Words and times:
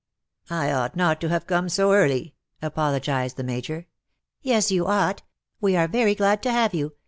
^"*" 0.49 0.49
I 0.61 0.71
ought 0.71 0.95
not 0.95 1.21
to 1.21 1.29
have 1.29 1.45
come 1.45 1.69
so 1.69 1.93
early,"^ 1.93 2.33
apologized 2.65 3.37
the 3.37 3.43
Major. 3.43 3.81
^' 3.81 3.85
Yes 4.41 4.71
you 4.71 4.87
ought; 4.87 5.21
we 5.59 5.75
are 5.75 5.87
very 5.87 6.15
giad 6.15 6.41
to 6.41 6.51
have 6.51 6.73
you. 6.73 6.93